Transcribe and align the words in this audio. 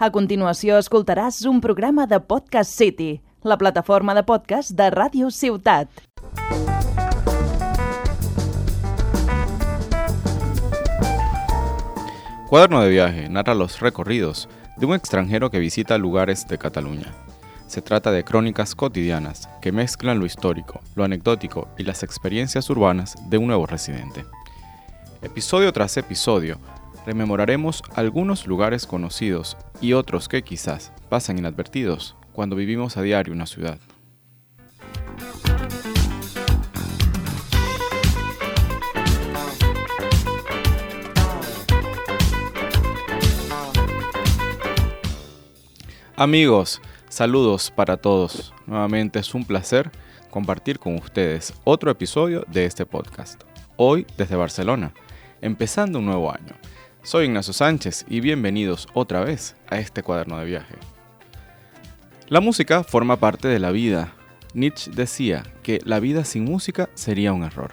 A 0.00 0.08
continuació 0.08 0.78
escoltaràs 0.80 1.42
un 1.44 1.58
programa 1.60 2.06
de 2.08 2.16
Podcast 2.24 2.72
City, 2.72 3.20
la 3.44 3.58
plataforma 3.60 4.14
de 4.16 4.22
podcast 4.24 4.70
de 4.72 4.86
Ràdio 4.94 5.28
Ciutat. 5.28 5.90
Cuaderno 12.48 12.80
de 12.80 12.88
viaje 12.88 13.28
narra 13.28 13.54
los 13.54 13.80
recorridos 13.80 14.48
de 14.78 14.86
un 14.86 14.94
extranjero 14.94 15.50
que 15.50 15.58
visita 15.58 15.98
lugares 15.98 16.48
de 16.48 16.56
Cataluña. 16.56 17.12
Se 17.66 17.82
trata 17.82 18.10
de 18.10 18.24
crónicas 18.24 18.74
cotidianas 18.74 19.50
que 19.60 19.70
mezclan 19.70 20.18
lo 20.18 20.24
histórico, 20.24 20.80
lo 20.94 21.04
anecdótico 21.04 21.68
y 21.76 21.82
las 21.82 22.02
experiencias 22.02 22.70
urbanas 22.70 23.16
de 23.28 23.36
un 23.36 23.48
nuevo 23.48 23.66
residente. 23.66 24.24
Episodio 25.20 25.70
tras 25.74 25.98
episodio, 25.98 26.58
rememoraremos 27.06 27.82
algunos 27.94 28.46
lugares 28.46 28.86
conocidos 28.86 29.56
y 29.80 29.92
otros 29.94 30.28
que 30.28 30.42
quizás 30.42 30.92
pasan 31.08 31.38
inadvertidos 31.38 32.16
cuando 32.32 32.56
vivimos 32.56 32.96
a 32.96 33.02
diario 33.02 33.32
una 33.32 33.46
ciudad. 33.46 33.78
Amigos, 46.16 46.82
saludos 47.08 47.70
para 47.70 47.96
todos. 47.96 48.52
Nuevamente 48.66 49.18
es 49.18 49.34
un 49.34 49.46
placer 49.46 49.90
compartir 50.30 50.78
con 50.78 50.96
ustedes 50.96 51.54
otro 51.64 51.90
episodio 51.90 52.44
de 52.46 52.66
este 52.66 52.84
podcast. 52.84 53.42
Hoy 53.76 54.06
desde 54.18 54.36
Barcelona, 54.36 54.92
empezando 55.40 55.98
un 55.98 56.04
nuevo 56.04 56.30
año. 56.30 56.54
Soy 57.02 57.24
Ignacio 57.24 57.54
Sánchez 57.54 58.04
y 58.10 58.20
bienvenidos 58.20 58.86
otra 58.92 59.24
vez 59.24 59.56
a 59.68 59.78
este 59.78 60.02
cuaderno 60.02 60.38
de 60.38 60.44
viaje. 60.44 60.74
La 62.28 62.40
música 62.40 62.84
forma 62.84 63.16
parte 63.16 63.48
de 63.48 63.58
la 63.58 63.70
vida. 63.70 64.12
Nietzsche 64.52 64.90
decía 64.94 65.44
que 65.62 65.80
la 65.84 65.98
vida 65.98 66.24
sin 66.24 66.44
música 66.44 66.90
sería 66.94 67.32
un 67.32 67.42
error. 67.42 67.72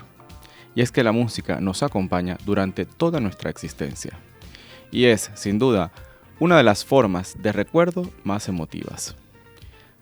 Y 0.75 0.81
es 0.81 0.93
que 0.93 1.03
la 1.03 1.11
música 1.11 1.59
nos 1.59 1.83
acompaña 1.83 2.37
durante 2.45 2.85
toda 2.85 3.19
nuestra 3.19 3.49
existencia. 3.49 4.17
Y 4.91 5.05
es, 5.05 5.29
sin 5.35 5.59
duda, 5.59 5.91
una 6.39 6.55
de 6.55 6.63
las 6.63 6.85
formas 6.85 7.35
de 7.37 7.51
recuerdo 7.51 8.09
más 8.23 8.47
emotivas. 8.47 9.17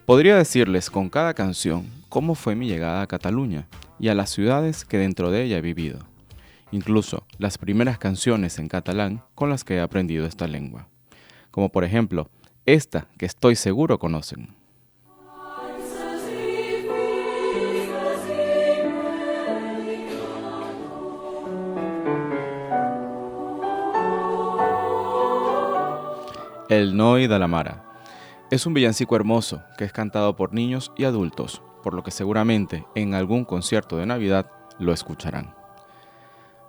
Podría 0.06 0.38
decirles 0.38 0.92
con 0.92 1.10
cada 1.10 1.34
canción 1.34 1.90
cómo 2.10 2.36
fue 2.36 2.54
mi 2.54 2.68
llegada 2.68 3.02
a 3.02 3.08
Cataluña 3.08 3.68
y 4.00 4.10
a 4.10 4.14
las 4.14 4.30
ciudades 4.30 4.86
que 4.86 5.00
dentro 5.00 5.32
de 5.32 5.46
ella 5.46 5.58
he 5.58 5.62
vivido 5.62 6.06
incluso 6.72 7.26
las 7.38 7.58
primeras 7.58 7.98
canciones 7.98 8.60
en 8.60 8.68
catalán 8.68 9.24
con 9.36 9.50
las 9.50 9.64
que 9.64 9.76
he 9.76 9.82
aprendido 9.82 10.26
esta 10.26 10.48
lengua, 10.48 10.88
como 11.52 11.70
por 11.70 11.84
ejemplo 11.84 12.30
esta 12.66 13.08
que 13.18 13.26
estoy 13.26 13.56
seguro 13.56 14.00
conocen. 14.00 14.56
El 26.68 26.98
Noi 26.98 27.28
de 27.28 27.38
la 27.38 27.48
Mara. 27.48 27.84
Es 28.50 28.66
un 28.66 28.74
villancico 28.74 29.16
hermoso 29.16 29.62
que 29.78 29.86
es 29.86 29.94
cantado 29.94 30.36
por 30.36 30.52
niños 30.52 30.92
y 30.98 31.04
adultos, 31.04 31.62
por 31.84 31.94
lo 31.94 32.02
que 32.02 32.10
seguramente 32.10 32.86
en 32.96 33.14
algún 33.14 33.46
concierto 33.46 33.98
de 33.98 34.08
Navidad 34.08 34.50
lo 34.80 34.92
escucharán. 34.92 35.65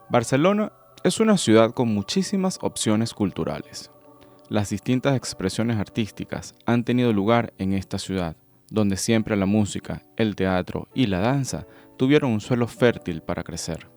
Barcelona 0.09 0.73
es 1.03 1.19
una 1.19 1.37
ciudad 1.37 1.73
con 1.73 1.89
muchísimas 1.89 2.59
opciones 2.63 3.13
culturales. 3.13 3.91
Las 4.49 4.71
distintas 4.71 5.17
expresiones 5.17 5.79
artísticas 5.79 6.55
han 6.65 6.85
tenido 6.85 7.13
lugar 7.13 7.53
en 7.59 7.73
esta 7.73 7.99
ciudad, 7.99 8.37
donde 8.71 8.97
siempre 8.97 9.37
la 9.37 9.47
música, 9.47 10.03
el 10.17 10.37
teatro 10.37 10.89
y 10.95 11.07
la 11.07 11.19
danza 11.19 11.67
tuvieron 11.97 12.31
un 12.31 12.41
suelo 12.41 12.69
fértil 12.69 13.21
para 13.21 13.43
crecer. 13.43 13.89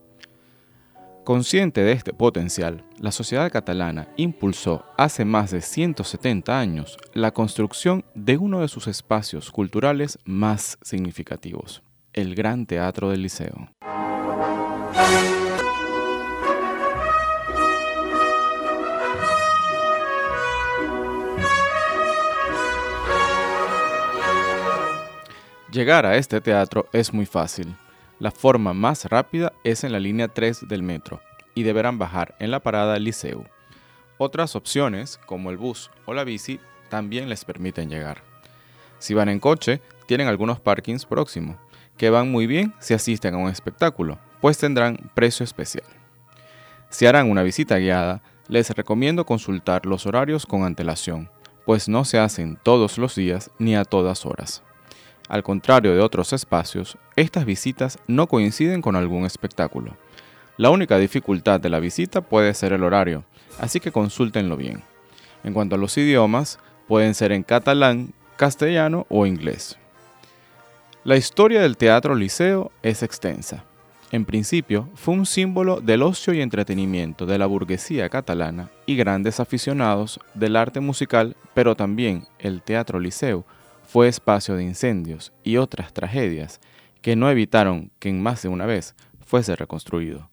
Consciente 1.23 1.83
de 1.83 1.91
este 1.91 2.11
potencial, 2.11 2.83
la 2.97 3.11
sociedad 3.11 3.51
catalana 3.51 4.07
impulsó 4.17 4.85
hace 4.97 5.25
más 5.25 5.51
de 5.51 5.61
170 5.61 6.59
años 6.59 6.97
la 7.13 7.29
construcción 7.31 8.03
de 8.15 8.37
uno 8.37 8.61
de 8.61 8.67
sus 8.67 8.87
espacios 8.87 9.51
culturales 9.51 10.17
más 10.25 10.79
significativos, 10.81 11.83
el 12.13 12.33
Gran 12.33 12.65
Teatro 12.65 13.11
del 13.11 13.21
Liceo. 13.21 13.69
Llegar 25.71 26.07
a 26.07 26.15
este 26.15 26.41
teatro 26.41 26.87
es 26.93 27.13
muy 27.13 27.27
fácil. 27.27 27.75
La 28.17 28.31
forma 28.31 28.73
más 28.73 29.05
rápida 29.05 29.53
es 29.63 29.83
en 29.83 29.91
la 29.91 29.99
línea 29.99 30.27
3 30.27 30.67
del 30.67 30.81
metro 30.81 31.21
y 31.53 31.61
deberán 31.61 31.99
bajar 31.99 32.35
en 32.39 32.49
la 32.49 32.59
parada 32.59 32.97
Liceu. 32.97 33.45
Otras 34.17 34.55
opciones, 34.55 35.19
como 35.27 35.51
el 35.51 35.57
bus 35.57 35.91
o 36.07 36.15
la 36.15 36.23
bici, 36.23 36.59
también 36.89 37.29
les 37.29 37.45
permiten 37.45 37.87
llegar. 37.87 38.23
Si 38.97 39.13
van 39.13 39.29
en 39.29 39.39
coche, 39.39 39.79
tienen 40.07 40.27
algunos 40.27 40.59
parkings 40.59 41.05
próximos, 41.05 41.55
que 41.97 42.09
van 42.09 42.31
muy 42.31 42.47
bien 42.47 42.73
si 42.79 42.95
asisten 42.95 43.35
a 43.35 43.37
un 43.37 43.49
espectáculo, 43.49 44.17
pues 44.41 44.57
tendrán 44.57 45.11
precio 45.13 45.43
especial. 45.43 45.85
Si 46.89 47.05
harán 47.05 47.29
una 47.29 47.43
visita 47.43 47.77
guiada, 47.77 48.23
les 48.47 48.71
recomiendo 48.71 49.23
consultar 49.23 49.85
los 49.85 50.07
horarios 50.07 50.47
con 50.47 50.63
antelación, 50.63 51.29
pues 51.63 51.87
no 51.87 52.05
se 52.05 52.17
hacen 52.17 52.57
todos 52.63 52.97
los 52.97 53.13
días 53.13 53.51
ni 53.59 53.75
a 53.75 53.85
todas 53.85 54.25
horas. 54.25 54.63
Al 55.29 55.43
contrario 55.43 55.93
de 55.93 56.01
otros 56.01 56.33
espacios, 56.33 56.97
estas 57.15 57.45
visitas 57.45 57.99
no 58.07 58.25
coinciden 58.25 58.81
con 58.81 58.95
algún 58.95 59.25
espectáculo. 59.25 59.95
La 60.57 60.71
única 60.71 60.97
dificultad 60.97 61.59
de 61.61 61.69
la 61.69 61.79
visita 61.79 62.21
puede 62.21 62.51
ser 62.55 62.73
el 62.73 62.83
horario, 62.83 63.23
así 63.59 63.79
que 63.79 63.91
consúltenlo 63.91 64.57
bien. 64.57 64.81
En 65.43 65.53
cuanto 65.53 65.75
a 65.75 65.77
los 65.77 65.95
idiomas, 65.99 66.57
pueden 66.87 67.13
ser 67.13 67.31
en 67.31 67.43
catalán, 67.43 68.11
castellano 68.37 69.05
o 69.07 69.27
inglés. 69.27 69.77
La 71.03 71.15
historia 71.15 71.61
del 71.61 71.77
teatro 71.77 72.15
liceo 72.15 72.71
es 72.81 73.03
extensa. 73.03 73.63
En 74.11 74.25
principio, 74.25 74.89
fue 74.95 75.13
un 75.13 75.27
símbolo 75.27 75.79
del 75.79 76.01
ocio 76.01 76.33
y 76.33 76.41
entretenimiento 76.41 77.27
de 77.27 77.37
la 77.37 77.45
burguesía 77.45 78.09
catalana 78.09 78.71
y 78.87 78.95
grandes 78.95 79.39
aficionados 79.39 80.19
del 80.33 80.55
arte 80.55 80.79
musical, 80.79 81.35
pero 81.53 81.75
también 81.75 82.25
el 82.39 82.63
teatro 82.63 82.99
liceo 82.99 83.45
fue 83.91 84.07
espacio 84.07 84.55
de 84.55 84.61
incendios 84.61 85.33
y 85.43 85.57
otras 85.57 85.93
tragedias 85.93 86.59
que 87.01 87.15
no 87.15 87.27
evitaron 87.27 87.89
que 87.97 88.09
en 88.09 88.21
más 88.21 88.43
de 88.43 88.47
una 88.47 88.67
vez 88.67 88.93
fuese 89.25 89.55
reconstruido. 89.55 90.29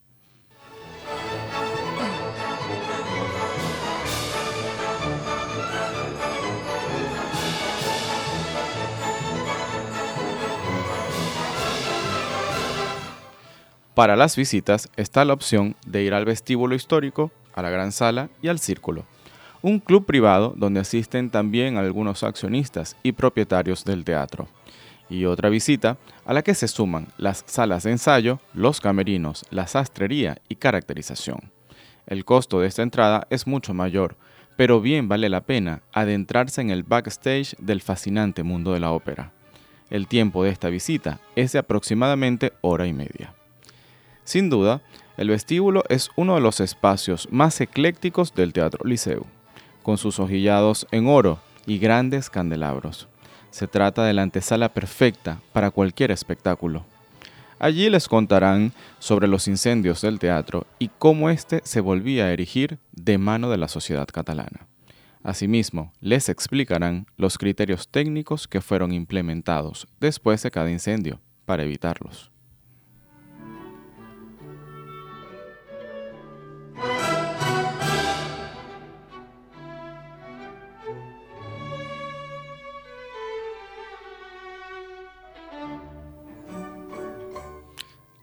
Para 13.95 14.17
las 14.17 14.37
visitas 14.37 14.91
está 14.99 15.25
la 15.25 15.33
opción 15.33 15.77
de 15.87 16.03
ir 16.03 16.13
al 16.13 16.27
vestíbulo 16.27 16.75
histórico, 16.75 17.33
a 17.55 17.63
la 17.63 17.71
gran 17.71 17.93
sala 17.93 18.29
y 18.43 18.49
al 18.49 18.59
círculo 18.59 19.07
un 19.67 19.81
club 19.81 20.07
privado 20.07 20.55
donde 20.57 20.79
asisten 20.79 21.29
también 21.29 21.77
algunos 21.77 22.23
accionistas 22.23 22.97
y 23.03 23.11
propietarios 23.11 23.85
del 23.85 24.05
teatro. 24.05 24.47
Y 25.11 25.25
otra 25.25 25.49
visita 25.49 25.99
a 26.25 26.33
la 26.33 26.43
que 26.43 26.55
se 26.55 26.69
suman 26.69 27.09
las 27.19 27.43
salas 27.49 27.83
de 27.83 27.91
ensayo, 27.91 28.39
los 28.55 28.81
camerinos, 28.81 29.45
la 29.51 29.67
sastrería 29.67 30.39
y 30.49 30.55
caracterización. 30.55 31.51
El 32.07 32.25
costo 32.25 32.61
de 32.61 32.69
esta 32.69 32.83
entrada 32.83 33.27
es 33.29 33.49
mucho 33.49 33.75
mayor, 33.75 34.15
pero 34.57 34.81
bien 34.81 35.09
vale 35.09 35.29
la 35.29 35.41
pena 35.41 35.83
adentrarse 35.93 36.61
en 36.61 36.71
el 36.71 36.85
backstage 36.85 37.57
del 37.59 37.83
fascinante 37.83 38.45
mundo 38.45 38.73
de 38.73 38.79
la 38.79 38.93
ópera. 38.93 39.33
El 39.91 40.07
tiempo 40.07 40.45
de 40.45 40.51
esta 40.51 40.69
visita 40.69 41.19
es 41.35 41.51
de 41.51 41.59
aproximadamente 41.59 42.53
hora 42.61 42.87
y 42.87 42.93
media. 42.93 43.35
Sin 44.23 44.49
duda, 44.49 44.81
el 45.17 45.31
vestíbulo 45.31 45.83
es 45.89 46.11
uno 46.15 46.37
de 46.37 46.41
los 46.41 46.61
espacios 46.61 47.27
más 47.33 47.61
eclécticos 47.61 48.33
del 48.33 48.53
Teatro 48.53 48.85
Liceu 48.85 49.27
con 49.87 49.99
sus 49.99 50.19
ojillados 50.19 50.85
en 50.91 51.07
oro 51.07 51.39
y 51.65 51.79
grandes 51.79 52.29
candelabros. 52.29 53.07
Se 53.51 53.69
trata 53.69 54.05
de 54.05 54.15
la 54.15 54.23
antesala 54.23 54.75
perfecta 54.75 55.41
para 55.53 55.71
cualquier 55.71 56.11
espectáculo. 56.11 56.85
Allí 57.61 57.89
les 57.89 58.09
contarán 58.09 58.73
sobre 58.99 59.29
los 59.29 59.47
incendios 59.47 60.01
del 60.01 60.19
teatro 60.19 60.67
y 60.81 60.89
cómo 60.89 61.31
éste 61.31 61.61
se 61.63 61.81
volvía 61.81 62.25
a 62.25 62.33
erigir 62.33 62.81
de 62.91 63.17
mano 63.17 63.49
de 63.49 63.59
la 63.59 63.69
sociedad 63.69 64.09
catalana. 64.13 64.67
Asimismo, 65.23 65.93
les 66.01 66.29
explicarán 66.29 67.07
los 67.17 67.39
criterios 67.39 67.87
técnicos 67.87 68.49
que 68.49 68.61
fueron 68.61 68.91
implementados 68.91 69.87
después 70.01 70.43
de 70.43 70.51
cada 70.51 70.69
incendio 70.69 71.21
para 71.45 71.63
evitarlos. 71.63 72.33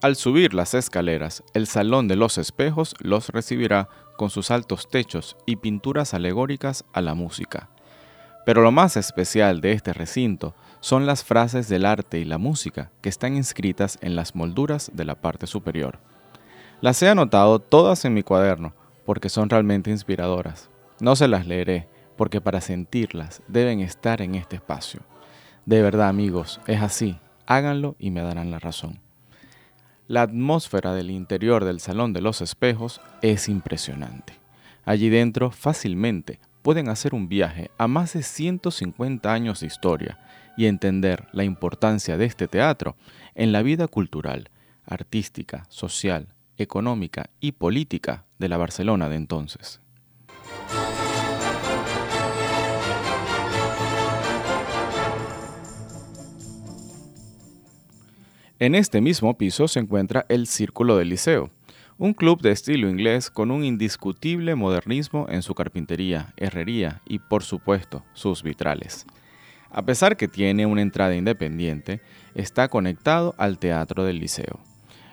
Al 0.04 0.18
subir 0.18 0.54
las 0.54 0.74
escaleras, 0.74 1.44
el 1.54 1.66
Salón 1.66 2.10
de 2.10 2.18
los 2.18 2.38
Espejos 2.38 2.94
los 3.00 3.30
recibirá 3.30 3.88
con 4.18 4.30
sus 4.30 4.52
altos 4.52 4.90
techos 4.90 5.38
y 5.46 5.56
pinturas 5.56 6.14
alegóricas 6.14 6.84
a 6.92 7.00
la 7.00 7.14
música. 7.14 7.70
Pero 8.46 8.64
lo 8.64 8.74
más 8.74 8.98
especial 8.98 9.62
de 9.62 9.72
este 9.72 9.94
recinto 9.94 10.56
son 10.82 11.06
las 11.06 11.24
frases 11.24 11.70
del 11.70 11.86
arte 11.86 12.20
y 12.20 12.26
la 12.26 12.38
música 12.38 12.92
que 13.00 13.08
están 13.08 13.38
inscritas 13.38 13.98
en 14.02 14.18
las 14.18 14.36
molduras 14.36 14.92
de 14.94 15.06
la 15.06 15.16
parte 15.16 15.48
superior. 15.48 16.00
Las 16.82 17.02
he 17.02 17.08
anotado 17.08 17.60
todas 17.60 18.04
en 18.04 18.14
mi 18.14 18.24
cuaderno 18.24 18.74
porque 19.06 19.30
son 19.30 19.50
realmente 19.50 19.90
inspiradoras. 19.90 20.70
No 21.00 21.16
se 21.16 21.30
las 21.30 21.48
leeré 21.48 21.88
porque 22.18 22.42
para 22.42 22.60
sentirlas 22.60 23.42
deben 23.48 23.80
estar 23.80 24.22
en 24.22 24.36
este 24.36 24.58
espacio. 24.58 25.00
De 25.66 25.82
verdad 25.82 26.10
amigos, 26.10 26.60
es 26.68 26.82
así. 26.82 27.18
Háganlo 27.46 27.96
y 28.00 28.12
me 28.12 28.22
darán 28.22 28.52
la 28.52 28.60
razón. 28.60 29.00
La 30.08 30.24
atmósfera 30.24 30.94
del 30.94 31.10
interior 31.12 31.64
del 31.64 31.80
Salón 31.80 32.12
de 32.12 32.20
los 32.20 32.42
Espejos 32.42 33.00
es 33.22 33.48
impresionante. 33.48 34.34
Allí 34.84 35.10
dentro 35.10 35.50
fácilmente 35.50 36.40
pueden 36.62 36.90
hacer 36.90 37.16
un 37.16 37.30
viaje 37.30 37.72
a 37.78 37.88
más 37.88 38.14
de 38.14 38.22
150 38.22 39.32
años 39.32 39.62
de 39.62 39.68
historia 39.68 40.20
y 40.58 40.66
entender 40.66 41.28
la 41.32 41.46
importancia 41.46 42.18
de 42.18 42.26
este 42.26 42.50
teatro 42.50 42.98
en 43.34 43.54
la 43.54 43.62
vida 43.62 43.88
cultural, 43.88 44.50
artística, 44.86 45.64
social, 45.70 46.28
económica 46.58 47.30
y 47.40 47.54
política 47.54 48.26
de 48.40 48.50
la 48.50 48.58
Barcelona 48.58 49.08
de 49.08 49.16
entonces. 49.16 49.80
En 58.64 58.76
este 58.76 59.02
mismo 59.02 59.38
piso 59.38 59.68
se 59.68 59.82
encuentra 59.82 60.26
el 60.30 60.48
Círculo 60.48 60.96
del 60.96 61.10
Liceo, 61.10 61.50
un 61.98 62.14
club 62.14 62.42
de 62.42 62.52
estilo 62.52 62.90
inglés 62.90 63.30
con 63.30 63.52
un 63.52 63.66
indiscutible 63.66 64.56
modernismo 64.56 65.26
en 65.28 65.42
su 65.42 65.54
carpintería, 65.54 66.34
herrería 66.38 67.02
y 67.06 67.20
por 67.20 67.44
supuesto 67.44 68.06
sus 68.14 68.42
vitrales. 68.42 69.06
A 69.70 69.82
pesar 69.82 70.16
que 70.16 70.30
tiene 70.30 70.66
una 70.66 70.82
entrada 70.82 71.14
independiente, 71.14 72.00
está 72.36 72.70
conectado 72.70 73.36
al 73.38 73.60
Teatro 73.60 74.06
del 74.06 74.20
Liceo. 74.20 74.62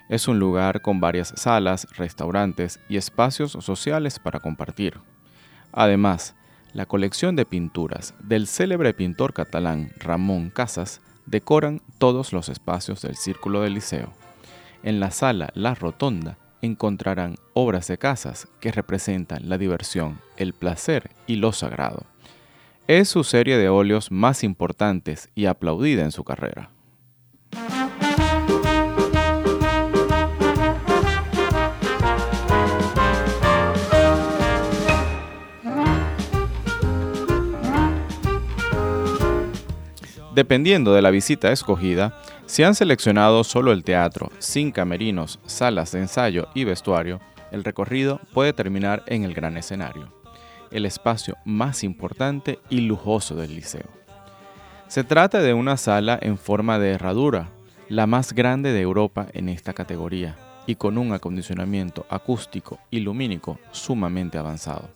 Es 0.08 0.28
un 0.28 0.38
lugar 0.38 0.80
con 0.80 1.00
varias 1.00 1.32
salas, 1.34 1.88
restaurantes 1.96 2.78
y 2.88 2.98
espacios 2.98 3.50
sociales 3.50 4.20
para 4.20 4.38
compartir. 4.38 5.00
Además, 5.72 6.36
la 6.72 6.86
colección 6.86 7.34
de 7.34 7.46
pinturas 7.46 8.14
del 8.22 8.46
célebre 8.46 8.94
pintor 8.94 9.32
catalán 9.32 9.90
Ramón 9.98 10.50
Casas 10.50 11.00
decoran 11.30 11.80
todos 11.98 12.32
los 12.32 12.48
espacios 12.48 13.02
del 13.02 13.16
Círculo 13.16 13.62
del 13.62 13.74
Liceo. 13.74 14.12
En 14.82 14.98
la 14.98 15.10
sala 15.10 15.50
La 15.54 15.74
Rotonda 15.74 16.38
encontrarán 16.60 17.36
obras 17.54 17.86
de 17.86 17.98
casas 17.98 18.48
que 18.60 18.72
representan 18.72 19.48
la 19.48 19.56
diversión, 19.56 20.20
el 20.36 20.52
placer 20.52 21.10
y 21.26 21.36
lo 21.36 21.52
sagrado. 21.52 22.04
Es 22.88 23.08
su 23.08 23.22
serie 23.22 23.56
de 23.56 23.68
óleos 23.68 24.10
más 24.10 24.42
importantes 24.42 25.30
y 25.34 25.46
aplaudida 25.46 26.02
en 26.02 26.10
su 26.10 26.24
carrera. 26.24 26.70
Dependiendo 40.40 40.94
de 40.94 41.02
la 41.02 41.10
visita 41.10 41.52
escogida, 41.52 42.18
si 42.46 42.62
han 42.62 42.74
seleccionado 42.74 43.44
solo 43.44 43.72
el 43.72 43.84
teatro, 43.84 44.30
sin 44.38 44.72
camerinos, 44.72 45.38
salas 45.44 45.92
de 45.92 45.98
ensayo 45.98 46.48
y 46.54 46.64
vestuario, 46.64 47.20
el 47.50 47.62
recorrido 47.62 48.22
puede 48.32 48.54
terminar 48.54 49.02
en 49.06 49.24
el 49.24 49.34
gran 49.34 49.58
escenario, 49.58 50.10
el 50.70 50.86
espacio 50.86 51.36
más 51.44 51.84
importante 51.84 52.58
y 52.70 52.80
lujoso 52.80 53.36
del 53.36 53.54
liceo. 53.54 53.84
Se 54.88 55.04
trata 55.04 55.42
de 55.42 55.52
una 55.52 55.76
sala 55.76 56.18
en 56.22 56.38
forma 56.38 56.78
de 56.78 56.92
herradura, 56.92 57.50
la 57.90 58.06
más 58.06 58.32
grande 58.32 58.72
de 58.72 58.80
Europa 58.80 59.26
en 59.34 59.50
esta 59.50 59.74
categoría, 59.74 60.38
y 60.64 60.76
con 60.76 60.96
un 60.96 61.12
acondicionamiento 61.12 62.06
acústico 62.08 62.78
y 62.90 63.00
lumínico 63.00 63.58
sumamente 63.72 64.38
avanzado. 64.38 64.88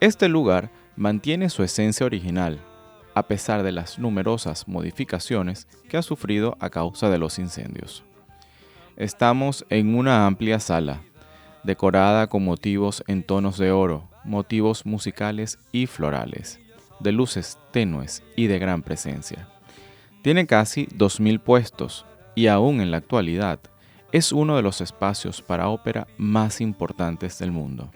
Este 0.00 0.28
lugar 0.28 0.68
mantiene 0.96 1.48
su 1.48 1.62
esencia 1.62 2.04
original, 2.04 2.60
a 3.14 3.24
pesar 3.24 3.62
de 3.62 3.72
las 3.72 3.98
numerosas 3.98 4.68
modificaciones 4.68 5.66
que 5.88 5.96
ha 5.96 6.02
sufrido 6.02 6.56
a 6.60 6.70
causa 6.70 7.10
de 7.10 7.18
los 7.18 7.38
incendios. 7.38 8.04
Estamos 8.96 9.64
en 9.70 9.94
una 9.94 10.26
amplia 10.26 10.60
sala, 10.60 11.02
decorada 11.62 12.28
con 12.28 12.44
motivos 12.44 13.02
en 13.06 13.22
tonos 13.22 13.58
de 13.58 13.72
oro, 13.72 14.08
motivos 14.24 14.86
musicales 14.86 15.58
y 15.72 15.86
florales, 15.86 16.60
de 17.00 17.12
luces 17.12 17.58
tenues 17.72 18.22
y 18.36 18.46
de 18.46 18.58
gran 18.58 18.82
presencia. 18.82 19.48
Tiene 20.22 20.46
casi 20.46 20.86
2.000 20.86 21.40
puestos 21.40 22.06
y 22.34 22.46
aún 22.46 22.80
en 22.80 22.90
la 22.90 22.98
actualidad 22.98 23.60
es 24.12 24.32
uno 24.32 24.56
de 24.56 24.62
los 24.62 24.80
espacios 24.80 25.42
para 25.42 25.68
ópera 25.68 26.06
más 26.18 26.60
importantes 26.60 27.38
del 27.38 27.50
mundo. 27.50 27.90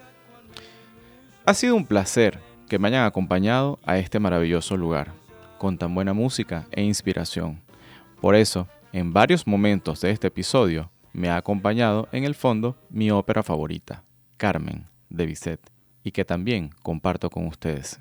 Ha 1.46 1.54
sido 1.54 1.76
un 1.76 1.86
placer 1.86 2.40
que 2.68 2.78
me 2.78 2.88
hayan 2.88 3.04
acompañado 3.04 3.78
a 3.84 3.98
este 3.98 4.20
maravilloso 4.20 4.76
lugar, 4.76 5.12
con 5.58 5.78
tan 5.78 5.94
buena 5.94 6.12
música 6.12 6.66
e 6.70 6.82
inspiración. 6.82 7.60
Por 8.20 8.34
eso, 8.34 8.68
en 8.92 9.12
varios 9.12 9.46
momentos 9.46 10.00
de 10.00 10.10
este 10.10 10.28
episodio, 10.28 10.90
me 11.12 11.30
ha 11.30 11.36
acompañado 11.36 12.08
en 12.12 12.24
el 12.24 12.34
fondo 12.34 12.76
mi 12.90 13.10
ópera 13.10 13.42
favorita, 13.42 14.04
Carmen, 14.36 14.86
de 15.08 15.26
Bizet, 15.26 15.60
y 16.04 16.12
que 16.12 16.24
también 16.24 16.70
comparto 16.82 17.30
con 17.30 17.46
ustedes. 17.46 18.00